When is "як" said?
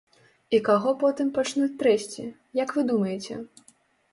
2.63-2.75